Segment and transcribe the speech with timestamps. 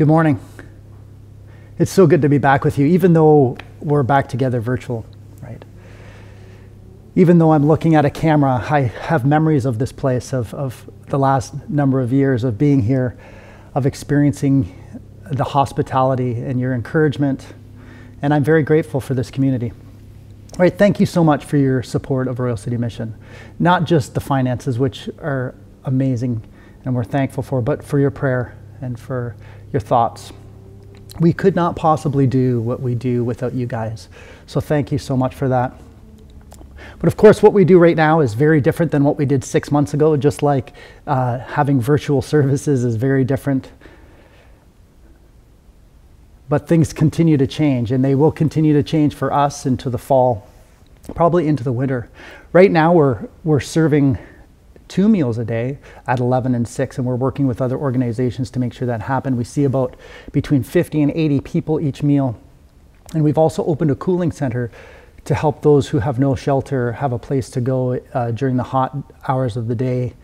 [0.00, 0.40] Good morning.
[1.78, 5.04] It's so good to be back with you, even though we're back together virtual,
[5.42, 5.62] right?
[7.16, 10.88] Even though I'm looking at a camera, I have memories of this place, of, of
[11.08, 13.14] the last number of years of being here,
[13.74, 14.74] of experiencing
[15.32, 17.52] the hospitality and your encouragement.
[18.22, 19.70] And I'm very grateful for this community.
[19.70, 23.14] All right, thank you so much for your support of Royal City Mission.
[23.58, 25.54] Not just the finances, which are
[25.84, 26.42] amazing
[26.86, 29.36] and we're thankful for, but for your prayer and for
[29.72, 30.32] your thoughts.
[31.18, 34.08] We could not possibly do what we do without you guys.
[34.46, 35.72] So thank you so much for that.
[36.98, 39.42] But of course, what we do right now is very different than what we did
[39.42, 40.74] six months ago, just like
[41.06, 43.70] uh, having virtual services is very different.
[46.48, 49.98] But things continue to change, and they will continue to change for us into the
[49.98, 50.48] fall,
[51.14, 52.10] probably into the winter.
[52.52, 54.18] Right now, we're, we're serving
[54.90, 58.58] two meals a day at 11 and 6 and we're working with other organizations to
[58.58, 59.96] make sure that happen we see about
[60.32, 62.36] between 50 and 80 people each meal.
[63.14, 64.70] And we've also opened a cooling center
[65.24, 68.64] to help those who have no shelter have a place to go uh, during the
[68.64, 68.96] hot
[69.28, 70.14] hours of the day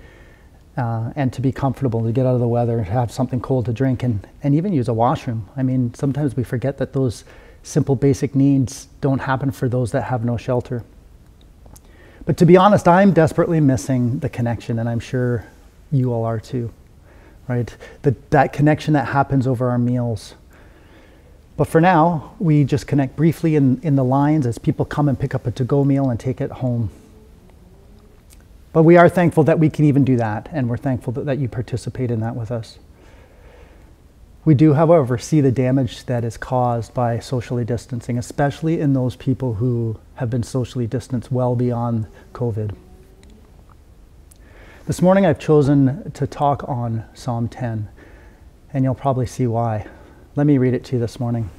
[0.77, 3.73] uh, and to be comfortable to get out of the weather have something cold to
[3.73, 5.49] drink and, and even use a washroom.
[5.57, 7.25] I mean sometimes we forget that those
[7.63, 10.83] simple basic needs don't happen for those that have no shelter
[12.27, 15.47] but to be honest, I'm desperately missing the connection, and I'm sure
[15.93, 16.73] you all are too,
[17.49, 17.75] right?
[18.03, 20.35] That, that connection that happens over our meals.
[21.57, 25.19] But for now, we just connect briefly in, in the lines as people come and
[25.19, 26.91] pick up a to go meal and take it home.
[28.73, 31.39] But we are thankful that we can even do that, and we're thankful that, that
[31.39, 32.79] you participate in that with us.
[34.47, 39.17] We do, however, see the damage that is caused by socially distancing, especially in those
[39.17, 42.77] people who have been socially distanced well beyond COVID.
[44.87, 47.89] This morning I've chosen to talk on Psalm 10,
[48.73, 49.89] and you'll probably see why.
[50.37, 51.51] Let me read it to you this morning.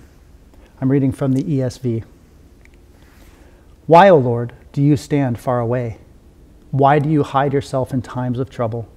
[0.80, 2.06] I'm reading from the ESV.
[3.86, 5.98] Why, O Lord, do you stand far away?
[6.72, 8.88] Why do you hide yourself in times of trouble?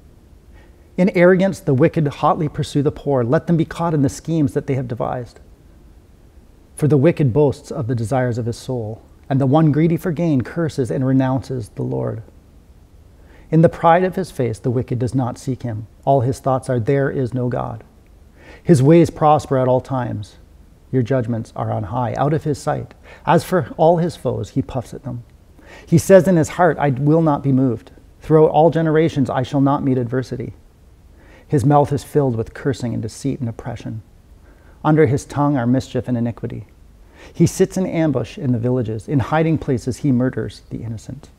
[0.97, 3.25] In arrogance, the wicked hotly pursue the poor.
[3.25, 5.41] Let them be caught in the schemes that they have devised.
[6.75, 10.12] For the wicked boasts of the desires of his soul, and the one greedy for
[10.12, 12.23] gain curses and renounces the Lord.
[13.51, 15.87] In the pride of his face, the wicked does not seek him.
[16.05, 17.84] All his thoughts are, There is no God.
[18.62, 20.37] His ways prosper at all times.
[20.93, 22.95] Your judgments are on high, out of his sight.
[23.27, 25.25] As for all his foes, he puffs at them.
[25.87, 27.93] He says in his heart, I will not be moved.
[28.21, 30.55] Throughout all generations, I shall not meet adversity.
[31.50, 34.03] His mouth is filled with cursing and deceit and oppression.
[34.84, 36.69] Under his tongue are mischief and iniquity.
[37.34, 39.09] He sits in ambush in the villages.
[39.09, 41.31] In hiding places, he murders the innocent.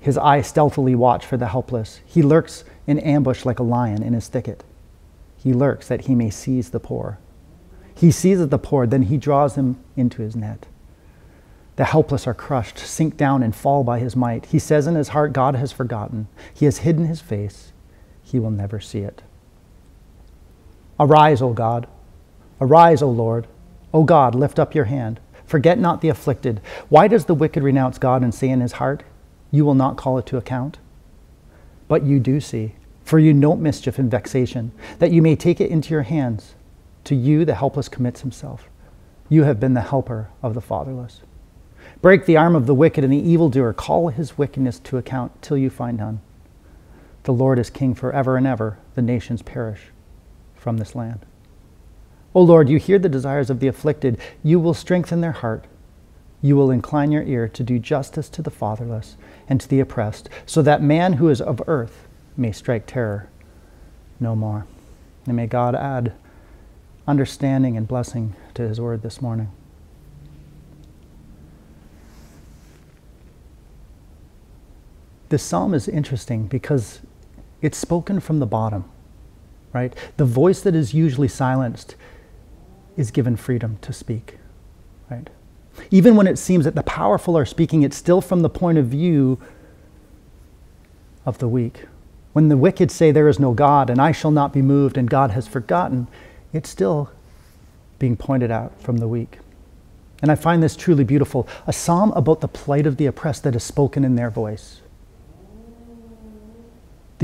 [0.00, 2.00] His eyes stealthily watch for the helpless.
[2.04, 4.64] He lurks in ambush like a lion in his thicket.
[5.36, 7.20] He lurks that he may seize the poor.
[7.94, 10.66] He seizes the poor, then he draws them into his net.
[11.76, 14.46] The helpless are crushed, sink down, and fall by his might.
[14.46, 16.26] He says in his heart, God has forgotten.
[16.52, 17.70] He has hidden his face
[18.24, 19.22] he will never see it.
[20.98, 21.86] Arise, O God.
[22.60, 23.46] Arise, O Lord.
[23.92, 25.20] O God, lift up your hand.
[25.46, 26.60] Forget not the afflicted.
[26.88, 29.02] Why does the wicked renounce God and say in his heart,
[29.50, 30.78] You will not call it to account?
[31.86, 32.74] But you do see,
[33.04, 36.54] for you note mischief and vexation, that you may take it into your hands.
[37.04, 38.68] To you the helpless commits himself.
[39.28, 41.20] You have been the helper of the fatherless.
[42.00, 43.72] Break the arm of the wicked and the evildoer.
[43.74, 46.20] Call his wickedness to account till you find none.
[47.24, 48.78] The Lord is king forever and ever.
[48.94, 49.80] The nations perish
[50.54, 51.26] from this land.
[52.34, 54.18] O Lord, you hear the desires of the afflicted.
[54.42, 55.66] You will strengthen their heart.
[56.42, 59.16] You will incline your ear to do justice to the fatherless
[59.48, 63.28] and to the oppressed, so that man who is of earth may strike terror
[64.20, 64.66] no more.
[65.26, 66.12] And may God add
[67.06, 69.50] understanding and blessing to his word this morning.
[75.30, 77.00] This psalm is interesting because
[77.64, 78.84] it's spoken from the bottom,
[79.72, 79.94] right?
[80.18, 81.96] The voice that is usually silenced
[82.94, 84.36] is given freedom to speak,
[85.10, 85.30] right?
[85.90, 88.88] Even when it seems that the powerful are speaking, it's still from the point of
[88.88, 89.40] view
[91.24, 91.86] of the weak.
[92.34, 95.08] When the wicked say, There is no God, and I shall not be moved, and
[95.08, 96.06] God has forgotten,
[96.52, 97.10] it's still
[97.98, 99.38] being pointed out from the weak.
[100.20, 103.56] And I find this truly beautiful a psalm about the plight of the oppressed that
[103.56, 104.82] is spoken in their voice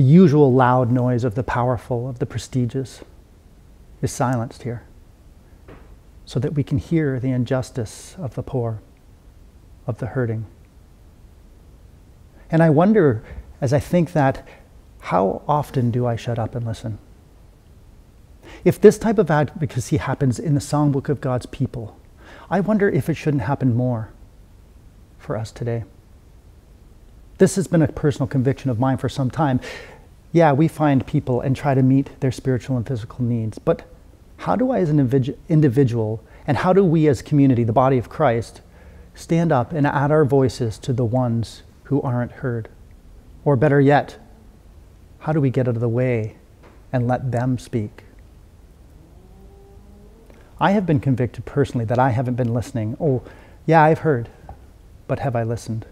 [0.01, 3.03] the usual loud noise of the powerful, of the prestigious,
[4.01, 4.83] is silenced here
[6.25, 8.81] so that we can hear the injustice of the poor,
[9.87, 10.47] of the hurting.
[12.51, 13.23] And I wonder,
[13.61, 14.49] as I think that,
[15.01, 16.97] how often do I shut up and listen?
[18.65, 22.01] If this type of advocacy happens in the songbook of God's people,
[22.49, 24.09] I wonder if it shouldn't happen more
[25.19, 25.85] for us today.
[27.41, 29.61] This has been a personal conviction of mine for some time.
[30.31, 33.83] Yeah, we find people and try to meet their spiritual and physical needs, but
[34.37, 34.99] how do I, as an
[35.49, 38.61] individual, and how do we as community, the body of Christ,
[39.15, 42.69] stand up and add our voices to the ones who aren't heard?
[43.43, 44.19] Or better yet,
[45.21, 46.37] how do we get out of the way
[46.93, 48.05] and let them speak?
[50.61, 52.99] I have been convicted personally that I haven't been listening.
[53.01, 53.23] Oh,
[53.65, 54.29] yeah, I've heard,
[55.09, 55.87] but have I listened?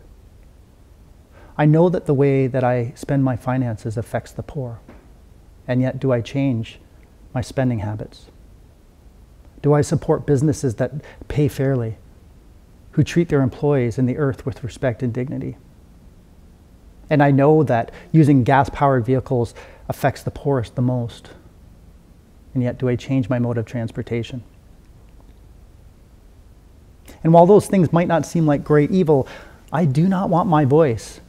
[1.59, 4.79] I know that the way that I spend my finances affects the poor,
[5.67, 6.79] and yet do I change
[7.35, 8.27] my spending habits?
[9.61, 10.93] Do I support businesses that
[11.27, 11.99] pay fairly,
[12.93, 15.57] who treat their employees and the earth with respect and dignity?
[17.11, 19.53] And I know that using gas powered vehicles
[19.89, 21.31] affects the poorest the most.
[22.55, 24.45] And yet, do I change my mode of transportation?
[27.25, 29.27] And while those things might not seem like great evil,
[29.73, 31.21] I do not want my voice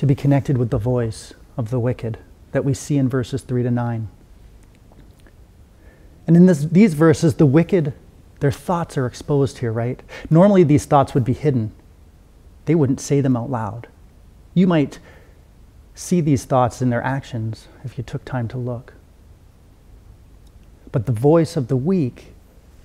[0.00, 2.16] to be connected with the voice of the wicked
[2.52, 4.08] that we see in verses 3 to 9.
[6.26, 7.92] And in this, these verses, the wicked,
[8.38, 10.00] their thoughts are exposed here, right?
[10.30, 11.72] Normally, these thoughts would be hidden,
[12.64, 13.88] they wouldn't say them out loud.
[14.54, 15.00] You might
[15.94, 18.94] see these thoughts in their actions if you took time to look.
[20.92, 22.32] But the voice of the weak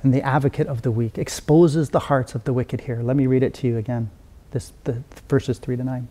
[0.04, 3.02] and the advocate of the weak exposes the hearts of the wicked here.
[3.02, 4.12] Let me read it to you again.
[4.56, 6.08] This the verses 3 to 9.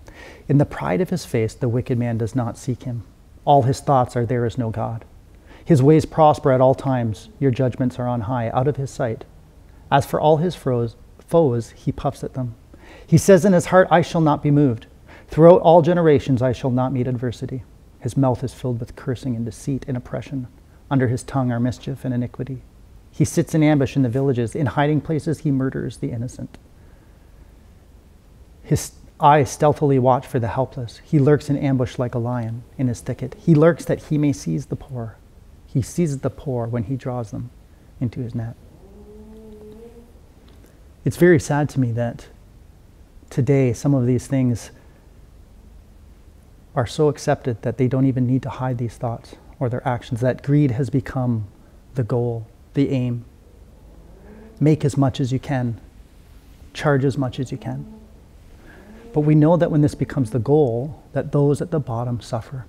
[0.48, 3.04] In the pride of his face the wicked man does not seek him.
[3.46, 5.06] All his thoughts are there is no God.
[5.64, 7.30] His ways prosper at all times.
[7.38, 9.24] Your judgments are on high, out of his sight.
[9.90, 12.54] As for all his foes he puffs at them.
[13.06, 14.88] He says in his heart, I shall not be moved.
[15.28, 17.64] Throughout all generations I shall not meet adversity.
[18.00, 20.48] His mouth is filled with cursing and deceit and oppression.
[20.90, 22.60] Under his tongue are mischief and iniquity.
[23.10, 24.54] He sits in ambush in the villages.
[24.54, 26.58] In hiding places, he murders the innocent.
[28.64, 31.00] His eyes stealthily watch for the helpless.
[31.04, 33.36] He lurks in ambush like a lion in his thicket.
[33.38, 35.16] He lurks that he may seize the poor.
[35.66, 37.50] He seizes the poor when he draws them
[38.00, 38.56] into his net.
[41.04, 42.28] It's very sad to me that
[43.30, 44.70] today some of these things
[46.74, 50.20] are so accepted that they don't even need to hide these thoughts or their actions,
[50.20, 51.46] that greed has become
[51.94, 53.24] the goal the aim.
[54.60, 55.80] Make as much as you can,
[56.72, 57.86] charge as much as you can.
[59.14, 62.66] But we know that when this becomes the goal, that those at the bottom suffer.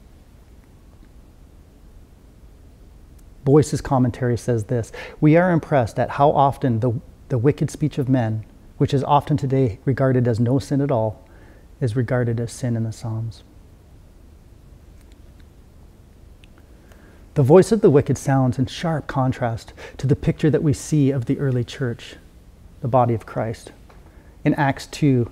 [3.44, 8.07] Boice's commentary says this We are impressed at how often the, the wicked speech of
[8.07, 8.45] men,
[8.77, 11.27] which is often today regarded as no sin at all,
[11.81, 13.44] is regarded as sin in the Psalms.
[17.33, 21.09] The voice of the wicked sounds in sharp contrast to the picture that we see
[21.09, 22.18] of the early church,
[22.81, 23.71] the body of Christ,
[24.44, 25.31] in Acts 2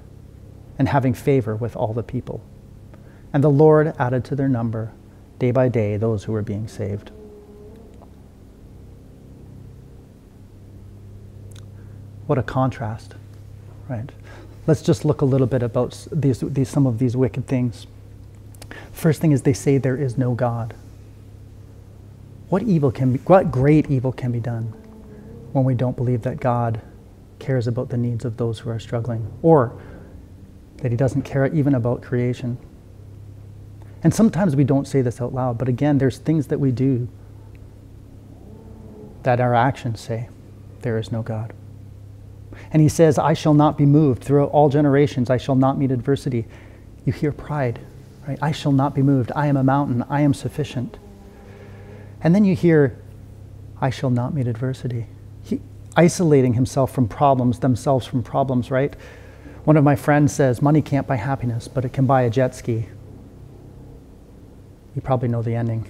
[0.81, 2.41] and having favor with all the people.
[3.31, 4.91] And the Lord added to their number
[5.37, 7.11] day by day those who were being saved.
[12.25, 13.13] What a contrast,
[13.87, 14.09] right?
[14.65, 17.85] Let's just look a little bit about these, these, some of these wicked things.
[18.91, 20.73] First thing is they say there is no God.
[22.49, 24.73] What evil can be, what great evil can be done
[25.53, 26.81] when we don't believe that God
[27.37, 29.79] cares about the needs of those who are struggling or
[30.81, 32.57] that he doesn't care even about creation.
[34.03, 37.07] And sometimes we don't say this out loud, but again, there's things that we do
[39.23, 40.27] that our actions say,
[40.81, 41.53] there is no God.
[42.73, 44.23] And he says, I shall not be moved.
[44.23, 46.45] Throughout all generations, I shall not meet adversity.
[47.05, 47.79] You hear pride,
[48.27, 48.39] right?
[48.41, 49.31] I shall not be moved.
[49.35, 50.03] I am a mountain.
[50.09, 50.97] I am sufficient.
[52.21, 52.99] And then you hear,
[53.79, 55.05] I shall not meet adversity.
[55.43, 55.61] He,
[55.95, 58.95] isolating himself from problems, themselves from problems, right?
[59.63, 62.55] One of my friends says, Money can't buy happiness, but it can buy a jet
[62.55, 62.87] ski.
[64.95, 65.89] You probably know the ending.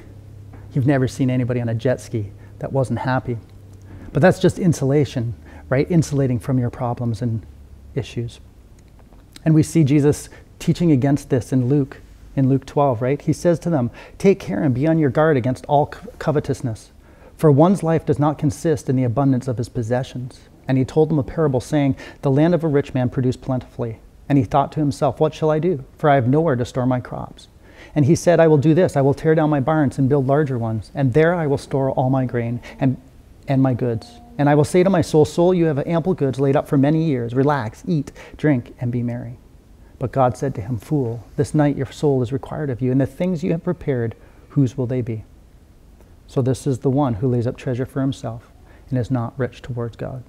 [0.73, 3.37] You've never seen anybody on a jet ski that wasn't happy.
[4.13, 5.33] But that's just insulation,
[5.69, 5.89] right?
[5.89, 7.45] Insulating from your problems and
[7.95, 8.39] issues.
[9.43, 11.97] And we see Jesus teaching against this in Luke
[12.35, 13.21] in Luke 12, right?
[13.21, 16.91] He says to them, Take care and be on your guard against all covetousness,
[17.35, 20.41] For one's life does not consist in the abundance of his possessions.
[20.71, 23.99] And he told them a parable, saying, The land of a rich man produced plentifully.
[24.29, 25.83] And he thought to himself, What shall I do?
[25.97, 27.49] For I have nowhere to store my crops.
[27.93, 30.27] And he said, I will do this I will tear down my barns and build
[30.27, 32.95] larger ones, and there I will store all my grain and,
[33.49, 34.13] and my goods.
[34.37, 36.77] And I will say to my soul, Soul, you have ample goods laid up for
[36.77, 37.33] many years.
[37.33, 39.39] Relax, eat, drink, and be merry.
[39.99, 43.01] But God said to him, Fool, this night your soul is required of you, and
[43.01, 44.15] the things you have prepared,
[44.51, 45.25] whose will they be?
[46.27, 48.49] So this is the one who lays up treasure for himself
[48.91, 50.23] and is not rich towards God.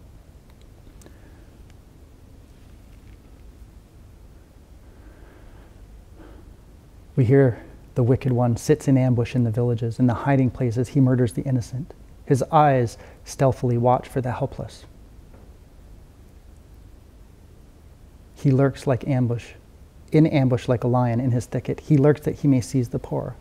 [7.17, 7.63] We hear
[7.95, 11.35] the wicked one sits in ambush in the villages, in the hiding places, he murders
[11.35, 11.93] the innocent.
[12.25, 14.87] His eyes stealthily watch for the helpless.
[18.35, 19.51] He lurks like ambush,
[20.11, 21.81] in ambush like a lion in his thicket.
[21.81, 23.37] He lurks that he may seize the poor.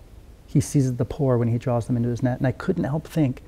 [0.45, 2.37] He seizes the poor when he draws them into his net.
[2.39, 3.41] And I couldn't help think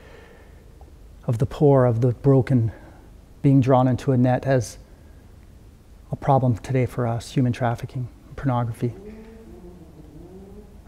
[1.26, 2.72] of the poor, of the broken,
[3.42, 4.78] being drawn into a net as
[6.12, 8.94] a problem today for us human trafficking, pornography.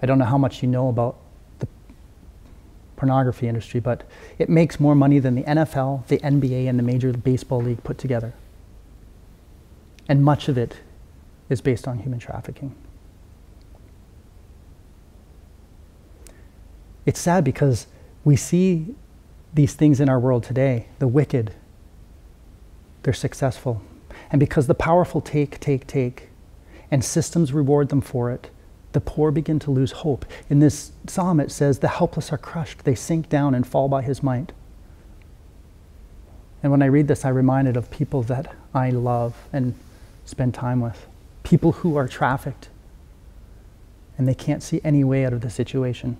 [0.05, 1.17] I don't know how much you know about
[1.57, 1.67] the
[2.95, 4.03] pornography industry, but
[4.37, 7.97] it makes more money than the NFL, the NBA, and the Major Baseball League put
[7.97, 8.35] together.
[10.07, 10.75] And much of it
[11.49, 12.75] is based on human trafficking.
[17.07, 17.87] It's sad because
[18.23, 18.93] we see
[19.55, 21.51] these things in our world today the wicked,
[23.01, 23.81] they're successful.
[24.29, 26.29] And because the powerful take, take, take,
[26.91, 28.51] and systems reward them for it,
[28.95, 30.25] the poor begin to lose hope.
[30.49, 34.01] In this psalm, it says, The helpless are crushed, they sink down and fall by
[34.01, 34.53] his might.
[36.63, 39.75] And when I read this, I'm reminded of people that I love and
[40.23, 41.05] spend time with,
[41.43, 42.69] people who are trafficked,
[44.17, 46.15] and they can't see any way out of the situation.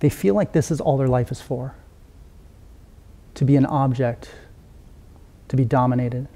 [0.00, 1.74] They feel like this is all their life is for
[3.36, 4.30] to be an object,
[5.48, 6.28] to be dominated,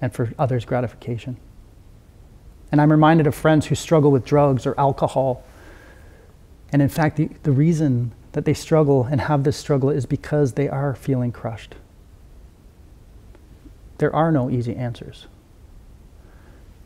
[0.00, 1.38] and for others' gratification.
[2.72, 5.42] And I'm reminded of friends who struggle with drugs or alcohol.
[6.72, 10.52] And in fact, the, the reason that they struggle and have this struggle is because
[10.52, 11.74] they are feeling crushed.
[13.98, 15.26] There are no easy answers.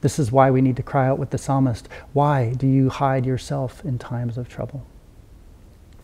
[0.00, 3.24] This is why we need to cry out with the psalmist Why do you hide
[3.24, 4.84] yourself in times of trouble?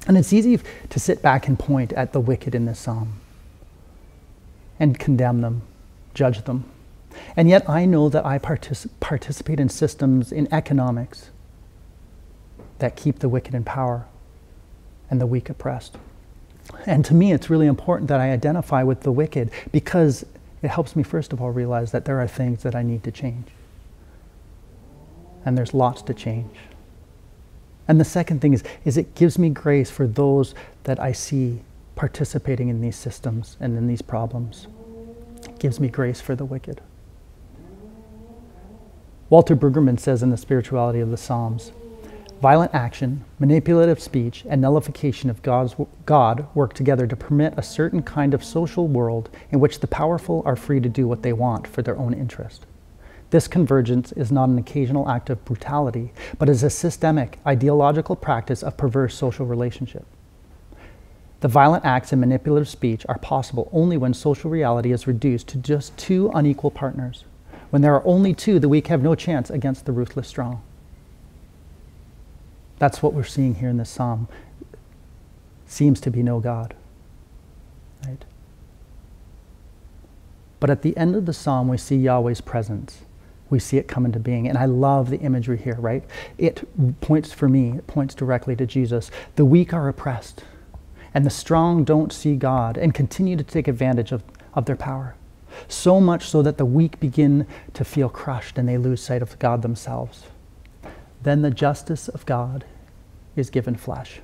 [0.06, 0.58] And it's easy
[0.88, 3.20] to sit back and point at the wicked in this psalm
[4.78, 5.62] and condemn them,
[6.14, 6.64] judge them.
[7.37, 11.31] And yet I know that I partic- participate in systems in economics
[12.79, 14.07] that keep the wicked in power
[15.11, 15.97] and the weak oppressed.
[16.87, 20.25] And to me, it's really important that I identify with the wicked because
[20.62, 23.11] it helps me, first of all, realize that there are things that I need to
[23.11, 23.47] change.
[25.45, 26.55] And there's lots to change.
[27.88, 31.61] And the second thing is, is it gives me grace for those that I see
[31.97, 34.69] participating in these systems and in these problems.
[35.45, 36.81] It gives me grace for the wicked.
[39.30, 41.70] Walter Brueggemann says in The Spirituality of the Psalms
[42.42, 48.02] violent action, manipulative speech, and nullification of God's, God work together to permit a certain
[48.02, 51.68] kind of social world in which the powerful are free to do what they want
[51.68, 52.66] for their own interest.
[53.28, 58.64] This convergence is not an occasional act of brutality, but is a systemic, ideological practice
[58.64, 60.06] of perverse social relationship.
[61.40, 65.58] The violent acts and manipulative speech are possible only when social reality is reduced to
[65.58, 67.25] just two unequal partners
[67.70, 70.62] when there are only two, the weak have no chance against the ruthless strong.
[72.78, 74.28] That's what we're seeing here in this psalm.
[75.66, 76.74] Seems to be no God.
[78.04, 78.24] Right?
[80.58, 83.02] But at the end of the psalm, we see Yahweh's presence.
[83.50, 84.48] We see it come into being.
[84.48, 86.04] And I love the imagery here, right?
[86.38, 86.66] It
[87.00, 89.10] points for me, it points directly to Jesus.
[89.36, 90.44] The weak are oppressed,
[91.12, 94.22] and the strong don't see God and continue to take advantage of,
[94.54, 95.14] of their power.
[95.69, 99.38] So much so that the weak begin to feel crushed and they lose sight of
[99.38, 100.25] God themselves.
[101.23, 102.64] Then the justice of God
[103.37, 104.21] is given flesh.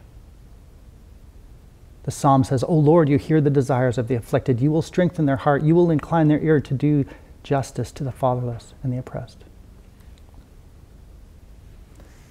[2.04, 4.60] The psalm says, O Lord, you hear the desires of the afflicted.
[4.60, 5.62] You will strengthen their heart.
[5.62, 7.04] You will incline their ear to do
[7.42, 9.44] justice to the fatherless and the oppressed.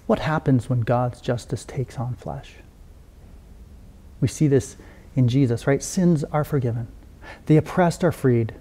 [0.07, 2.55] What happens when God's justice takes on flesh?
[4.21, 4.77] We see this
[5.15, 5.81] in Jesus, right?
[5.81, 6.87] Sins are forgiven,
[7.47, 8.53] the oppressed are freed,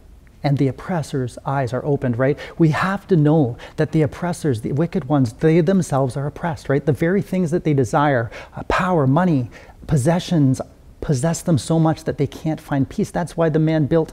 [0.45, 2.39] and the oppressor's eyes are opened, right?
[2.59, 6.85] We have to know that the oppressors, the wicked ones, they themselves are oppressed, right?
[6.85, 9.51] The very things that they desire uh, power, money,
[9.87, 10.61] possessions
[11.01, 13.11] possess them so much that they can't find peace.
[13.11, 14.13] That's why the man built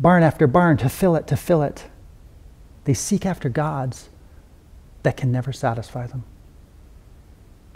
[0.00, 1.86] barn after barn to fill it, to fill it.
[2.84, 4.08] They seek after gods
[5.04, 6.24] that can never satisfy them.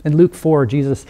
[0.04, 1.06] In Luke 4, Jesus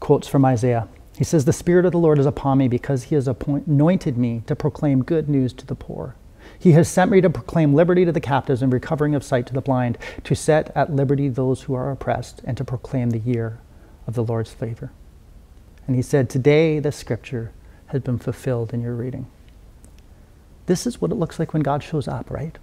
[0.00, 3.14] quotes from Isaiah He says, The Spirit of the Lord is upon me because he
[3.14, 6.14] has anointed me to proclaim good news to the poor.
[6.58, 9.54] He has sent me to proclaim liberty to the captives and recovering of sight to
[9.54, 13.58] the blind, to set at liberty those who are oppressed, and to proclaim the year
[14.06, 14.92] of the Lord's favor.
[15.86, 17.52] And he said, Today the scripture
[17.86, 19.26] has been fulfilled in your reading.
[20.66, 22.58] This is what it looks like when God shows up, right?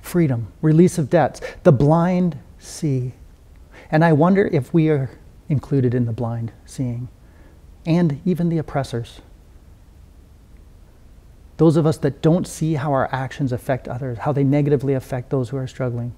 [0.00, 3.12] Freedom, release of debts, the blind see.
[3.90, 5.10] And I wonder if we are
[5.48, 7.08] included in the blind seeing
[7.88, 9.22] and even the oppressors.
[11.56, 15.30] Those of us that don't see how our actions affect others, how they negatively affect
[15.30, 16.14] those who are struggling.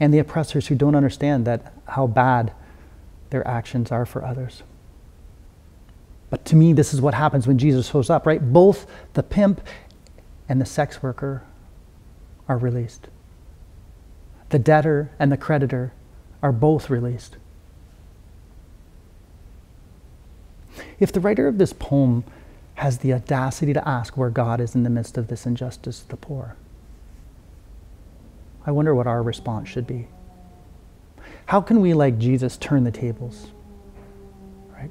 [0.00, 2.52] And the oppressors who don't understand that how bad
[3.30, 4.62] their actions are for others.
[6.30, 8.40] But to me, this is what happens when Jesus shows up, right?
[8.52, 9.60] Both the pimp
[10.48, 11.42] and the sex worker
[12.46, 13.08] are released.
[14.50, 15.92] The debtor and the creditor
[16.42, 17.36] are both released.
[21.00, 22.24] If the writer of this poem
[22.76, 26.08] has the audacity to ask where God is in the midst of this injustice to
[26.08, 26.56] the poor,
[28.66, 30.08] I wonder what our response should be.
[31.46, 33.46] How can we, like Jesus, turn the tables?
[34.76, 34.90] Right?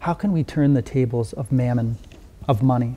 [0.00, 1.98] How can we turn the tables of mammon,
[2.48, 2.96] of money,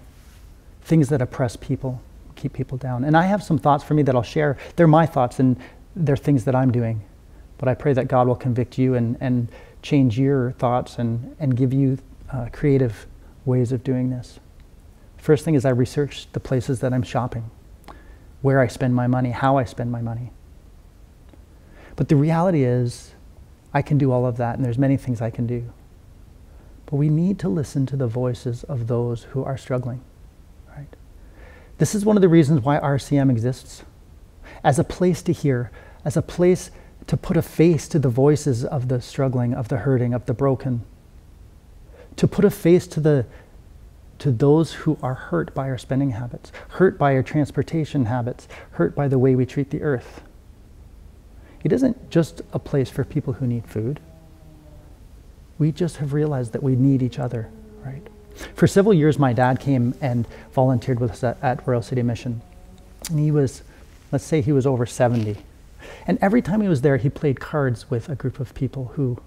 [0.81, 2.01] things that oppress people,
[2.35, 3.03] keep people down?
[3.03, 4.57] And I have some thoughts for me that I'll share.
[4.75, 5.57] They're my thoughts and
[5.95, 7.03] they're things that I'm doing.
[7.59, 9.47] But I pray that God will convict you and, and
[9.87, 11.97] change your thoughts and, and give you
[12.33, 13.07] uh, creative
[13.45, 14.37] ways of doing this.
[15.15, 17.49] First thing is I research the places that I'm shopping,
[18.41, 20.31] where I spend my money, how I spend my money.
[21.95, 23.13] But the reality is,
[23.73, 25.71] I can do all of that, and there's many things I can do.
[26.85, 30.01] But we need to listen to the voices of those who are struggling,
[30.75, 30.93] right?
[31.77, 33.83] This is one of the reasons why RCM exists
[34.65, 35.71] as a place to hear,
[36.03, 36.71] as a place
[37.07, 40.33] to put a face to the voices of the struggling, of the hurting, of the
[40.33, 40.81] broken,
[42.17, 43.25] to put a face to the
[44.19, 48.95] to those who are hurt by our spending habits, hurt by our transportation habits, hurt
[48.95, 50.21] by the way we treat the earth.
[51.63, 53.99] It isn't just a place for people who need food.
[55.59, 57.49] We just have realized that we need each other,
[57.83, 58.01] right?
[58.55, 62.41] For several years, my dad came and volunteered with us at, at Royal City Mission.
[63.09, 63.63] And he was,
[64.11, 65.37] let's say he was over 70.
[66.07, 69.17] And every time he was there, he played cards with a group of people who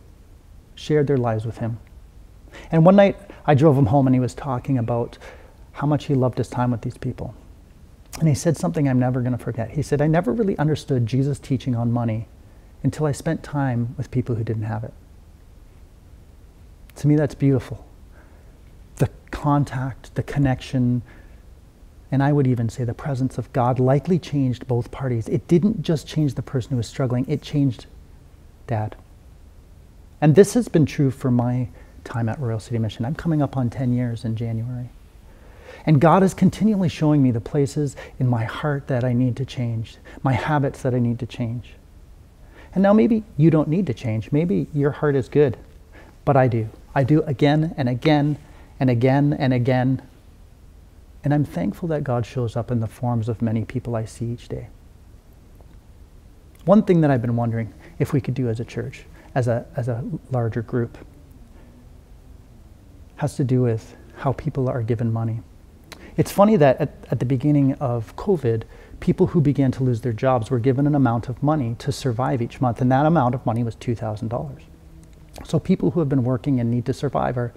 [0.74, 1.78] shared their lives with him.
[2.72, 3.16] And one night,
[3.46, 5.18] I drove him home and he was talking about
[5.72, 7.34] how much he loved his time with these people.
[8.18, 9.70] And he said something I'm never going to forget.
[9.70, 12.26] He said, I never really understood Jesus' teaching on money
[12.82, 14.94] until I spent time with people who didn't have it.
[16.96, 17.86] To me, that's beautiful.
[18.96, 21.02] The contact, the connection,
[22.12, 25.28] and I would even say the presence of God likely changed both parties.
[25.28, 27.86] It didn't just change the person who was struggling, it changed
[28.66, 28.96] dad.
[30.20, 31.68] And this has been true for my
[32.04, 33.04] time at Royal City Mission.
[33.04, 34.90] I'm coming up on 10 years in January.
[35.86, 39.44] And God is continually showing me the places in my heart that I need to
[39.44, 41.74] change, my habits that I need to change.
[42.74, 44.30] And now maybe you don't need to change.
[44.30, 45.56] Maybe your heart is good,
[46.24, 46.68] but I do.
[46.94, 48.36] I do again and again
[48.78, 50.02] and again and again.
[51.22, 54.26] And I'm thankful that God shows up in the forms of many people I see
[54.26, 54.68] each day.
[56.64, 59.04] One thing that I've been wondering if we could do as a church,
[59.34, 60.98] as a, as a larger group,
[63.16, 65.40] has to do with how people are given money.
[66.16, 68.62] It's funny that at, at the beginning of COVID,
[69.00, 72.42] people who began to lose their jobs were given an amount of money to survive
[72.42, 74.60] each month, and that amount of money was $2,000.
[75.44, 77.54] So people who have been working and need to survive are,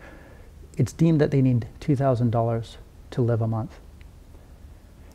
[0.78, 2.78] it's deemed that they need $2,000
[3.14, 3.80] to live a month.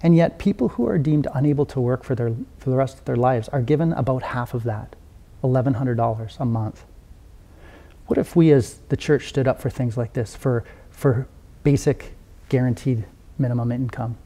[0.01, 3.05] And yet people who are deemed unable to work for, their, for the rest of
[3.05, 4.95] their lives are given about half of that,
[5.43, 6.85] $1,100 a month.
[8.07, 11.29] What if we as the church stood up for things like this, for, for
[11.63, 12.15] basic
[12.49, 13.05] guaranteed
[13.39, 14.17] minimum income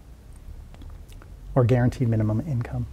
[1.55, 2.87] or guaranteed minimum income.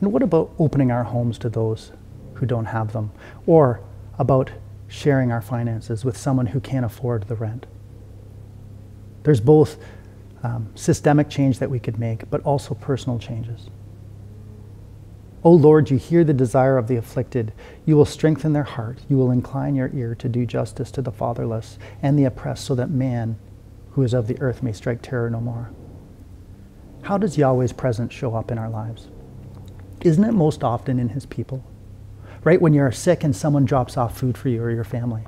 [0.00, 1.92] And what about opening our homes to those
[2.34, 3.12] who don't have them?
[3.46, 3.80] Or
[4.18, 4.50] about
[4.92, 7.66] sharing our finances with someone who can't afford the rent?
[9.22, 9.82] There's both
[10.42, 13.70] um, systemic change that we could make, but also personal changes.
[15.44, 17.52] O Lord, you hear the desire of the afflicted.
[17.86, 19.00] You will strengthen their heart.
[19.08, 22.74] You will incline your ear to do justice to the fatherless and the oppressed, so
[22.74, 23.38] that man
[23.92, 25.70] who is of the earth may strike terror no more.
[27.02, 29.08] How does Yahweh's presence show up in our lives?
[30.02, 31.64] Isn't it most often in his people?
[32.44, 35.22] Right when you're sick and someone drops off food for you or your family.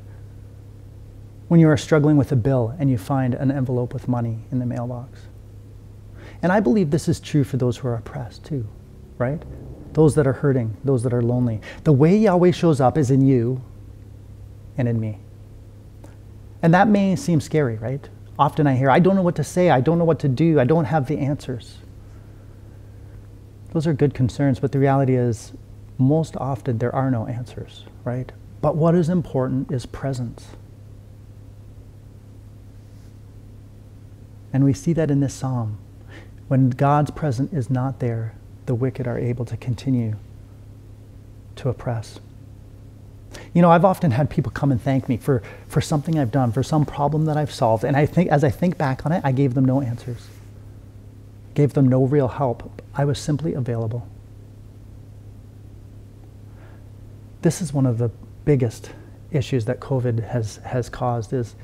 [1.48, 4.59] When you are struggling with a bill and you find an envelope with money in
[4.59, 5.20] the mailbox.
[6.42, 8.66] And I believe this is true for those who are oppressed too,
[9.18, 9.42] right?
[9.94, 11.61] those that are hurting, those that are lonely.
[11.85, 13.62] The way Yahweh shows up is in you
[14.77, 15.20] and in me.
[16.62, 18.07] And that may seem scary, right?
[18.38, 20.61] Often I hear, I don't know what to say, I don't know what to do,
[20.61, 21.79] I don't have the answers.
[23.72, 25.53] Those are good concerns, but the reality is,
[25.98, 28.33] most often there are no answers, right?
[28.61, 30.48] But what is important is presence.
[34.52, 35.78] And we see that in this psalm.
[36.48, 38.35] When God's presence is not there,
[38.66, 40.16] the wicked are able to continue
[41.57, 42.20] to oppress.
[43.52, 46.52] You know, I've often had people come and thank me for, for something I've done,
[46.52, 47.85] for some problem that I've solved.
[47.85, 50.28] And I think as I think back on it, I gave them no answers,
[51.54, 52.83] gave them no real help.
[52.94, 54.09] I was simply available.
[57.44, 58.11] This is one of the
[58.46, 58.90] biggest
[59.30, 61.57] issues that COVID has, has caused is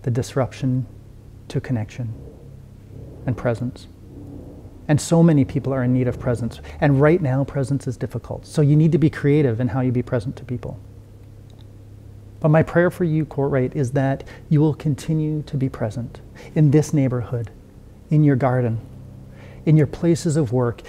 [0.00, 0.86] the disruption
[1.48, 2.14] to connection
[3.26, 3.86] and presence.
[4.88, 6.62] And so many people are in need of presence.
[6.80, 8.46] And right now, presence is difficult.
[8.46, 10.80] So you need to be creative in how you be present to people.
[12.40, 16.22] But my prayer for you, Courtright, is that you will continue to be present
[16.54, 17.50] in this neighborhood,
[18.08, 18.80] in your garden,
[19.66, 20.80] in your places of work,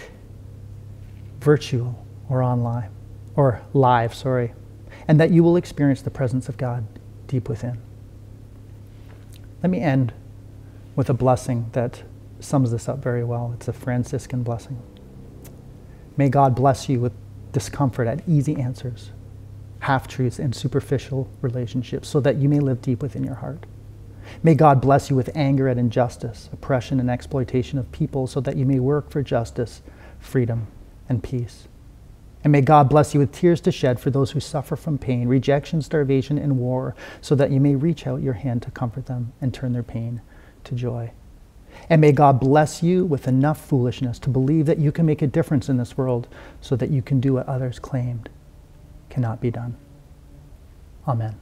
[1.42, 2.92] virtual or online,
[3.36, 4.54] or live, sorry,
[5.08, 6.86] and that you will experience the presence of God
[7.28, 7.78] deep within.
[9.64, 10.14] Let me end
[10.96, 12.04] with a blessing that
[12.40, 13.52] sums this up very well.
[13.56, 14.82] It's a Franciscan blessing.
[16.18, 17.14] May God bless you with
[17.52, 19.12] discomfort at easy answers
[19.82, 23.66] half truths, and superficial relationships so that you may live deep within your heart.
[24.44, 28.56] May God bless you with anger at injustice, oppression, and exploitation of people so that
[28.56, 29.82] you may work for justice,
[30.20, 30.68] freedom,
[31.10, 31.68] and peace.
[32.44, 35.28] And may God bless you with tears to shed for those who suffer from pain,
[35.28, 39.34] rejection, starvation, and war, so that you may reach out your hand to comfort them
[39.40, 40.22] and turn their pain
[40.64, 41.12] to joy.
[41.90, 45.28] And may God bless you with enough foolishness to believe that you can make a
[45.28, 46.28] difference in this world
[46.60, 48.30] so that you can do what others claimed
[49.10, 49.76] cannot be done.
[51.08, 51.36] Amen.